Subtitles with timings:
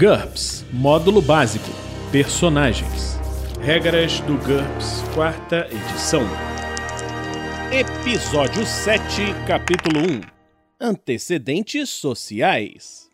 [0.00, 1.68] GURPS Módulo Básico
[2.12, 3.18] Personagens
[3.60, 6.22] Regras do GURPS, quarta edição.
[7.70, 9.02] Episódio 7,
[9.46, 10.20] capítulo 1
[10.80, 13.10] Antecedentes sociais.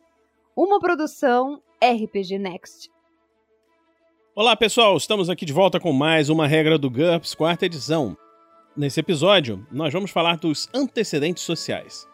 [0.55, 2.89] Uma produção RPG Next.
[4.37, 8.17] Olá pessoal, estamos aqui de volta com mais uma regra do GURPS, quarta edição.
[8.77, 12.07] Nesse episódio, nós vamos falar dos antecedentes sociais.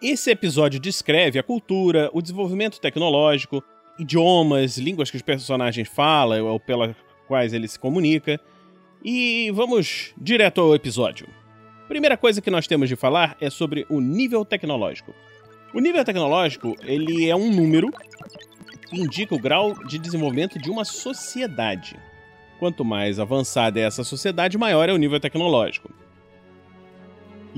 [0.00, 3.64] Esse episódio descreve a cultura, o desenvolvimento tecnológico,
[3.98, 6.94] idiomas, línguas que os personagens falam ou pelas
[7.26, 8.38] quais ele se comunica.
[9.02, 11.26] E vamos direto ao episódio.
[11.88, 15.14] Primeira coisa que nós temos de falar é sobre o nível tecnológico.
[15.72, 17.90] O nível tecnológico, ele é um número
[18.90, 21.96] que indica o grau de desenvolvimento de uma sociedade.
[22.58, 25.90] Quanto mais avançada é essa sociedade, maior é o nível tecnológico.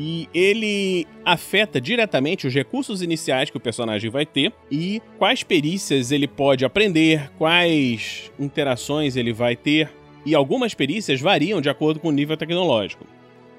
[0.00, 6.12] E ele afeta diretamente os recursos iniciais que o personagem vai ter e quais perícias
[6.12, 9.90] ele pode aprender, quais interações ele vai ter.
[10.24, 13.04] E algumas perícias variam de acordo com o nível tecnológico.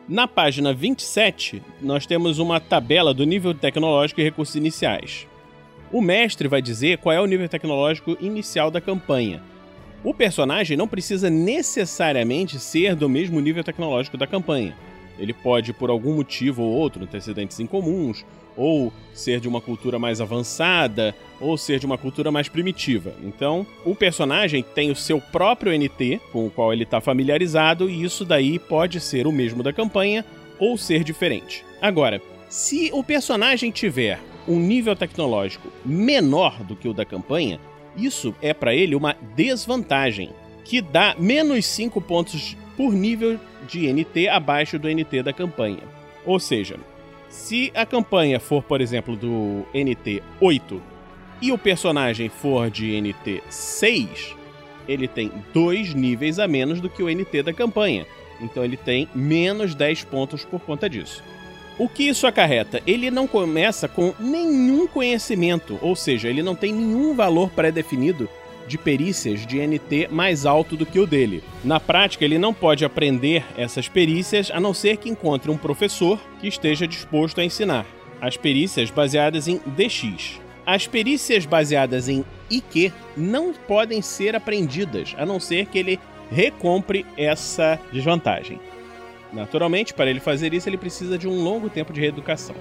[0.07, 5.27] Na página 27, nós temos uma tabela do nível tecnológico e recursos iniciais.
[5.91, 9.43] O mestre vai dizer qual é o nível tecnológico inicial da campanha.
[10.05, 14.73] O personagem não precisa necessariamente ser do mesmo nível tecnológico da campanha.
[15.19, 18.25] Ele pode, por algum motivo ou outro, antecedentes incomuns,
[18.55, 23.13] ou ser de uma cultura mais avançada, ou ser de uma cultura mais primitiva.
[23.23, 28.03] Então, o personagem tem o seu próprio NT, com o qual ele está familiarizado, e
[28.03, 30.25] isso daí pode ser o mesmo da campanha
[30.59, 31.63] ou ser diferente.
[31.81, 37.59] Agora, se o personagem tiver um nível tecnológico menor do que o da campanha,
[37.95, 40.31] isso é para ele uma desvantagem,
[40.65, 45.83] que dá menos 5 pontos por nível de NT abaixo do NT da campanha.
[46.25, 46.77] Ou seja,
[47.29, 50.81] se a campanha for, por exemplo, do NT 8
[51.41, 54.35] e o personagem for de NT 6,
[54.87, 58.05] ele tem dois níveis a menos do que o NT da campanha.
[58.41, 61.23] Então ele tem menos 10 pontos por conta disso.
[61.77, 62.81] O que isso acarreta?
[62.85, 68.27] Ele não começa com nenhum conhecimento, ou seja, ele não tem nenhum valor pré-definido
[68.69, 71.43] de perícias de NT mais alto do que o dele.
[71.63, 76.19] Na prática, ele não pode aprender essas perícias a não ser que encontre um professor
[76.39, 77.85] que esteja disposto a ensinar.
[78.21, 80.39] As perícias baseadas em DX.
[80.65, 87.05] As perícias baseadas em IQ não podem ser aprendidas, a não ser que ele recompre
[87.17, 88.59] essa desvantagem.
[89.33, 92.55] Naturalmente, para ele fazer isso, ele precisa de um longo tempo de reeducação.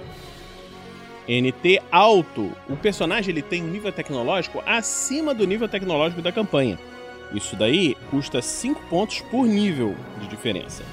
[1.29, 2.51] NT alto.
[2.67, 6.79] O personagem ele tem um nível tecnológico acima do nível tecnológico da campanha.
[7.33, 10.83] Isso daí custa 5 pontos por nível de diferença.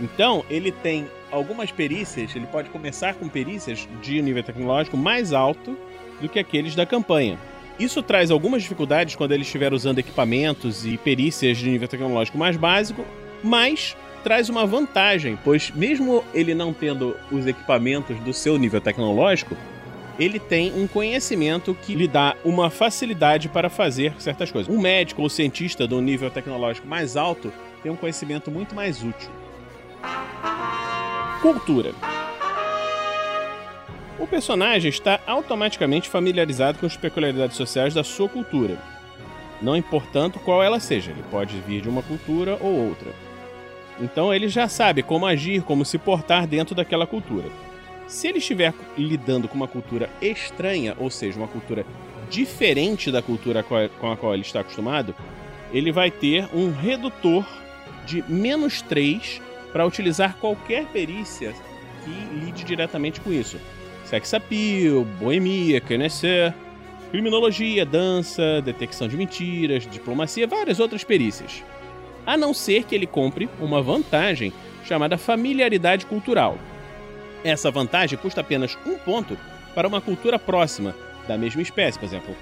[0.00, 5.78] Então, ele tem algumas perícias, ele pode começar com perícias de nível tecnológico mais alto
[6.20, 7.38] do que aqueles da campanha.
[7.78, 12.56] Isso traz algumas dificuldades quando ele estiver usando equipamentos e perícias de nível tecnológico mais
[12.56, 13.04] básico,
[13.42, 19.56] mas traz uma vantagem, pois mesmo ele não tendo os equipamentos do seu nível tecnológico,
[20.18, 24.72] ele tem um conhecimento que lhe dá uma facilidade para fazer certas coisas.
[24.72, 29.02] Um médico ou cientista de um nível tecnológico mais alto tem um conhecimento muito mais
[29.02, 29.30] útil.
[31.42, 31.92] Cultura.
[34.18, 38.78] O personagem está automaticamente familiarizado com as peculiaridades sociais da sua cultura,
[39.60, 43.10] não importando qual ela seja, ele pode vir de uma cultura ou outra.
[44.00, 47.48] Então ele já sabe como agir, como se portar dentro daquela cultura.
[48.06, 51.84] Se ele estiver lidando com uma cultura estranha, ou seja, uma cultura
[52.30, 55.14] diferente da cultura com a qual ele está acostumado,
[55.72, 57.44] ele vai ter um redutor
[58.06, 61.52] de menos 3 para utilizar qualquer perícia
[62.04, 63.58] que lide diretamente com isso.
[64.04, 66.54] Sex appeal, boemia, conhecer,
[67.10, 71.64] criminologia, dança, detecção de mentiras, diplomacia, várias outras perícias.
[72.24, 74.52] A não ser que ele compre uma vantagem
[74.84, 76.56] chamada familiaridade cultural,
[77.50, 79.36] essa vantagem custa apenas um ponto
[79.74, 80.94] para uma cultura próxima
[81.26, 82.36] da mesma espécie, por exemplo,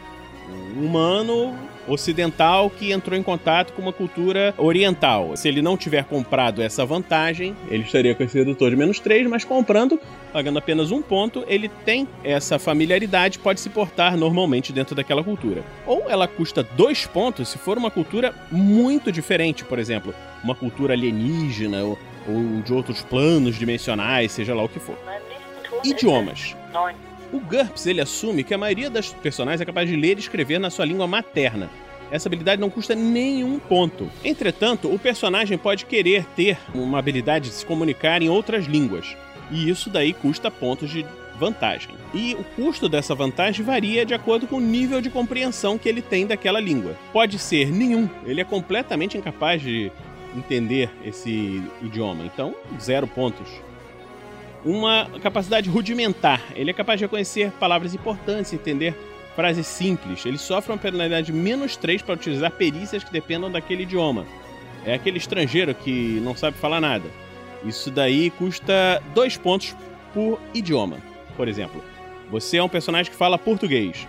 [0.76, 1.56] um humano
[1.86, 5.36] ocidental que entrou em contato com uma cultura oriental.
[5.36, 9.26] Se ele não tiver comprado essa vantagem, ele estaria com esse redutor de menos 3,
[9.28, 10.00] mas comprando,
[10.32, 15.62] pagando apenas um ponto, ele tem essa familiaridade, pode se portar normalmente dentro daquela cultura.
[15.86, 20.94] Ou ela custa dois pontos se for uma cultura muito diferente, por exemplo, uma cultura
[20.94, 21.84] alienígena
[22.28, 24.98] ou de outros planos dimensionais, seja lá o que for.
[25.84, 26.56] Idiomas.
[27.32, 30.58] O GURPS ele assume que a maioria das personagens é capaz de ler e escrever
[30.58, 31.70] na sua língua materna.
[32.10, 34.08] Essa habilidade não custa nenhum ponto.
[34.22, 39.16] Entretanto, o personagem pode querer ter uma habilidade de se comunicar em outras línguas.
[39.50, 41.04] E isso daí custa pontos de
[41.38, 41.90] vantagem.
[42.12, 46.00] E o custo dessa vantagem varia de acordo com o nível de compreensão que ele
[46.00, 46.96] tem daquela língua.
[47.12, 49.90] Pode ser nenhum, ele é completamente incapaz de
[50.34, 53.48] entender esse idioma, então zero pontos.
[54.64, 58.96] Uma capacidade rudimentar, ele é capaz de reconhecer palavras importantes, entender
[59.36, 60.24] frases simples.
[60.24, 64.24] Ele sofre uma penalidade menos 3 para utilizar perícias que dependam daquele idioma.
[64.86, 67.08] É aquele estrangeiro que não sabe falar nada.
[67.64, 69.74] Isso daí custa 2 pontos
[70.12, 70.98] por idioma.
[71.36, 71.82] Por exemplo,
[72.30, 74.06] você é um personagem que fala português.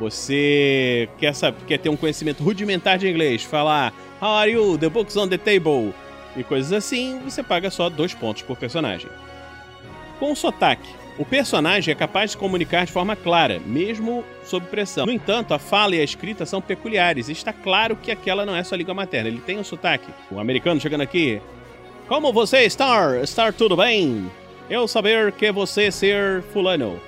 [0.00, 4.76] Você quer, saber, quer ter um conhecimento rudimentar de inglês, falar How are you?
[4.76, 5.94] The book's on the table.
[6.36, 9.08] E coisas assim, você paga só 2 pontos por personagem.
[10.18, 15.06] Com o sotaque, o personagem é capaz de comunicar de forma clara, mesmo sob pressão.
[15.06, 18.54] No entanto, a fala e a escrita são peculiares e está claro que aquela não
[18.54, 19.28] é sua língua materna.
[19.28, 20.12] Ele tem um sotaque.
[20.30, 21.40] O americano chegando aqui.
[22.08, 23.16] Como você está?
[23.22, 24.30] Está tudo bem?
[24.68, 27.00] Eu saber que você ser fulano.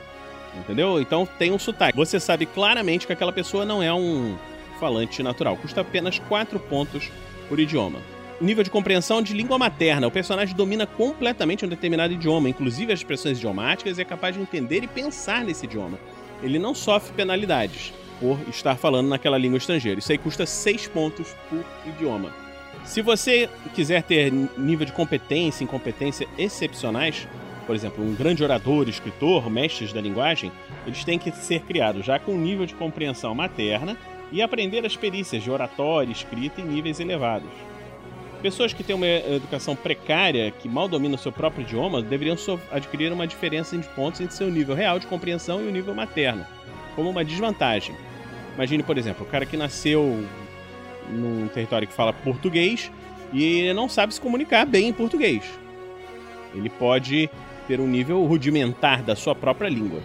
[0.58, 1.00] Entendeu?
[1.00, 1.96] Então tem um sotaque.
[1.96, 4.36] Você sabe claramente que aquela pessoa não é um
[4.80, 5.56] falante natural.
[5.58, 7.10] Custa apenas 4 pontos
[7.48, 8.00] por idioma
[8.40, 10.06] nível de compreensão de língua materna.
[10.06, 14.40] O personagem domina completamente um determinado idioma, inclusive as expressões idiomáticas, e é capaz de
[14.40, 15.98] entender e pensar nesse idioma.
[16.42, 19.98] Ele não sofre penalidades por estar falando naquela língua estrangeira.
[19.98, 22.32] Isso aí custa 6 pontos por idioma.
[22.84, 27.28] Se você quiser ter nível de competência e incompetência excepcionais,
[27.70, 30.50] por exemplo, um grande orador, escritor, mestres da linguagem,
[30.84, 33.96] eles têm que ser criados já com nível de compreensão materna
[34.32, 37.48] e aprender as perícias de oratória, escrita em níveis elevados.
[38.42, 42.36] Pessoas que têm uma educação precária, que mal dominam seu próprio idioma, deveriam
[42.72, 46.44] adquirir uma diferença de pontos entre seu nível real de compreensão e o nível materno,
[46.96, 47.94] como uma desvantagem.
[48.56, 50.26] Imagine, por exemplo, o cara que nasceu
[51.08, 52.90] num território que fala português
[53.32, 55.44] e não sabe se comunicar bem em português.
[56.52, 57.30] Ele pode
[57.70, 60.00] ter um nível rudimentar da sua própria língua.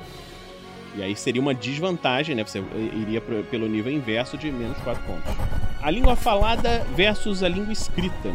[0.95, 2.43] E aí seria uma desvantagem, né?
[2.43, 2.63] Você
[2.93, 5.33] iria pelo nível inverso de menos 4 pontos.
[5.81, 8.31] A língua falada versus a língua escrita.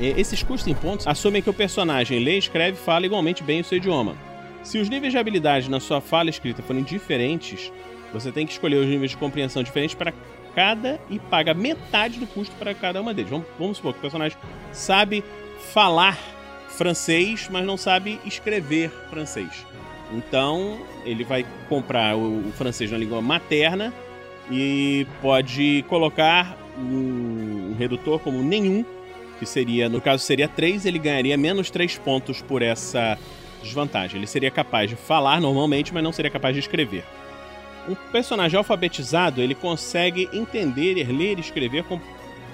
[0.00, 3.64] Esses custos em pontos assumem que o personagem lê, escreve e fala igualmente bem o
[3.64, 4.16] seu idioma.
[4.62, 7.70] Se os níveis de habilidade na sua fala escrita forem diferentes,
[8.14, 10.14] você tem que escolher os níveis de compreensão diferentes para
[10.54, 13.30] cada e paga metade do custo para cada uma deles.
[13.30, 14.38] Vamos, vamos supor que o personagem
[14.72, 15.22] sabe
[15.74, 16.18] falar
[16.76, 19.66] francês, mas não sabe escrever francês.
[20.12, 23.92] Então, ele vai comprar o, o francês na língua materna
[24.50, 28.84] e pode colocar um, um redutor como nenhum,
[29.38, 33.18] que seria, no caso seria 3, ele ganharia menos 3 pontos por essa
[33.62, 34.18] desvantagem.
[34.18, 37.04] Ele seria capaz de falar normalmente, mas não seria capaz de escrever.
[37.88, 42.00] Um personagem alfabetizado, ele consegue entender, ler e escrever com,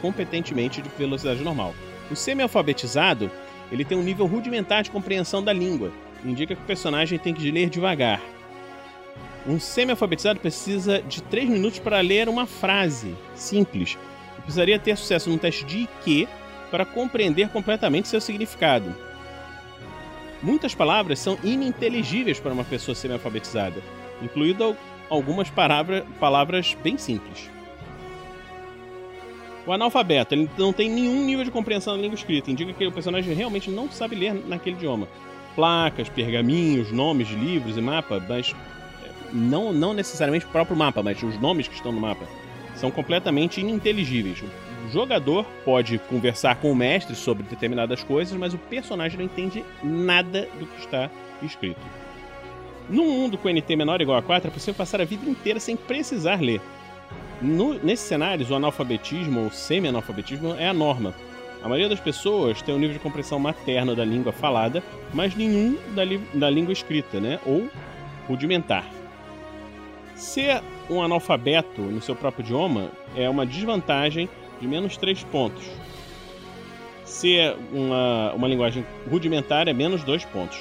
[0.01, 1.75] competentemente de velocidade normal.
[2.11, 3.31] O semi-alfabetizado,
[3.73, 5.91] ele tem um nível rudimentar de compreensão da língua,
[6.23, 8.21] indica que o personagem tem que ler devagar.
[9.47, 13.99] Um semi-alfabetizado precisa de 3 minutos para ler uma frase simples.
[14.39, 16.29] E precisaria ter sucesso num teste de IQ
[16.71, 18.95] para compreender completamente seu significado.
[20.43, 23.83] Muitas palavras são ininteligíveis para uma pessoa semi-alfabetizada,
[24.21, 24.77] incluindo
[25.09, 27.51] algumas palavra, palavras bem simples.
[29.67, 32.93] O analfabeto ele não tem nenhum nível de compreensão da língua escrita, indica que o
[32.93, 35.07] personagem realmente não sabe ler naquele idioma
[35.55, 38.55] placas, pergaminhos, nomes de livros e mapa, mas
[39.05, 42.25] é, não, não necessariamente o próprio mapa, mas os nomes que estão no mapa
[42.75, 44.43] são completamente ininteligíveis.
[44.87, 49.65] O jogador pode conversar com o mestre sobre determinadas coisas, mas o personagem não entende
[49.83, 51.11] nada do que está
[51.43, 51.81] escrito.
[52.89, 55.61] Num mundo com NT menor ou igual a 4, é possível passar a vida inteira
[55.61, 56.61] sem precisar ler.
[57.43, 61.13] No, nesses cenários, o analfabetismo ou semi-analfabetismo é a norma.
[61.61, 64.83] A maioria das pessoas tem um nível de compreensão materno da língua falada,
[65.13, 66.03] mas nenhum da,
[66.35, 67.41] da língua escrita, né?
[67.45, 67.69] Ou
[68.29, 68.85] rudimentar.
[70.15, 74.29] Ser um analfabeto no seu próprio idioma é uma desvantagem
[74.61, 75.65] de menos 3 pontos.
[77.05, 80.61] Ser uma, uma linguagem rudimentar é menos 2 pontos.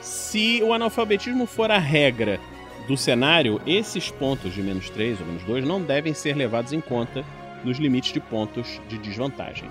[0.00, 2.38] Se o analfabetismo for a regra
[2.86, 6.80] do cenário, esses pontos de menos 3 ou menos 2 não devem ser levados em
[6.80, 7.24] conta
[7.64, 9.68] nos limites de pontos de desvantagem.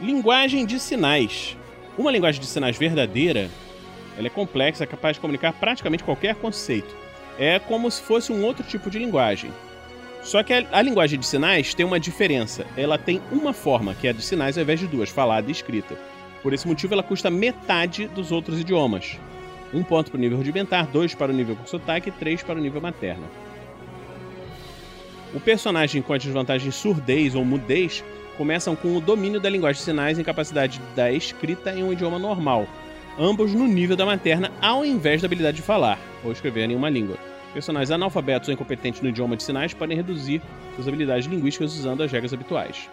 [0.00, 1.56] Linguagem de sinais.
[1.98, 3.50] Uma linguagem de sinais verdadeira,
[4.16, 6.94] ela é complexa, capaz de comunicar praticamente qualquer conceito.
[7.38, 9.50] É como se fosse um outro tipo de linguagem.
[10.22, 12.66] Só que a linguagem de sinais tem uma diferença.
[12.76, 15.52] Ela tem uma forma, que é a de sinais, ao invés de duas, falada e
[15.52, 15.98] escrita.
[16.42, 19.18] Por esse motivo, ela custa metade dos outros idiomas.
[19.72, 22.58] Um ponto para o nível rudimentar, dois para o nível com sotaque e três para
[22.58, 23.24] o nível materno.
[25.34, 28.04] O personagem com a desvantagem surdez ou mudez
[28.36, 32.18] começam com o domínio da linguagem de sinais e incapacidade da escrita em um idioma
[32.18, 32.66] normal.
[33.18, 36.88] ambos no nível da materna ao invés da habilidade de falar ou escrever em uma
[36.88, 37.16] língua.
[37.52, 40.40] Personagens analfabetos ou incompetentes no idioma de sinais podem reduzir
[40.74, 42.88] suas habilidades linguísticas usando as regras habituais.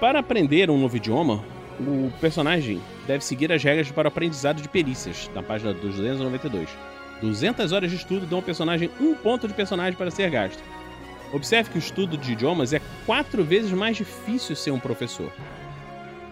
[0.00, 1.44] Para aprender um novo idioma,
[1.80, 6.68] o personagem deve seguir as regras para o aprendizado de perícias, na página 292.
[7.20, 10.62] 200 horas de estudo dão ao personagem um ponto de personagem para ser gasto.
[11.32, 15.32] Observe que o estudo de idiomas é quatro vezes mais difícil ser um professor.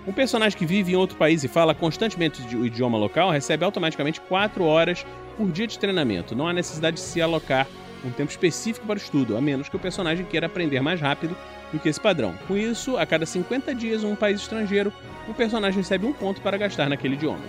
[0.06, 4.20] Um personagem que vive em outro país e fala constantemente o idioma local recebe automaticamente
[4.20, 5.06] 4 horas
[5.36, 6.34] por dia de treinamento.
[6.34, 7.66] Não há necessidade de se alocar
[8.04, 11.36] um tempo específico para o estudo, a menos que o personagem queira aprender mais rápido
[11.72, 12.34] do que esse padrão.
[12.48, 14.92] Com isso, a cada 50 dias um país estrangeiro,
[15.28, 17.44] o personagem recebe um ponto para gastar naquele idioma.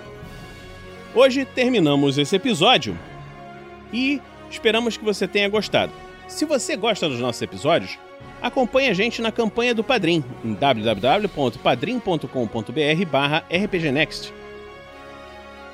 [1.15, 2.97] Hoje terminamos esse episódio
[3.91, 5.91] e esperamos que você tenha gostado.
[6.27, 7.99] Se você gosta dos nossos episódios,
[8.41, 14.33] acompanhe a gente na campanha do Padrim em www.padrim.com.br barra rpgnext.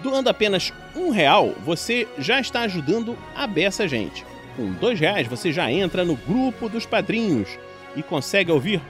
[0.02, 4.26] Doando apenas um real, você já está ajudando a beça gente.
[4.56, 7.50] Com dois reais, você já entra no grupo dos padrinhos
[7.96, 8.82] e consegue ouvir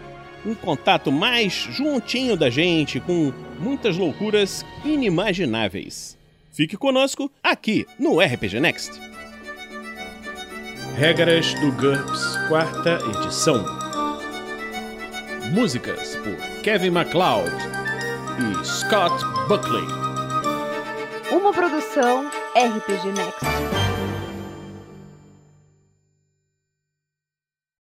[0.46, 6.17] um contato mais juntinho da gente, com muitas loucuras inimagináveis.
[6.51, 9.00] Fique conosco aqui no RPG Next.
[10.96, 13.63] Regras do GURPS, quarta edição.
[15.53, 17.50] Músicas por Kevin MacLeod
[18.39, 19.88] e Scott Buckley.
[21.31, 23.78] Uma produção RPG Next.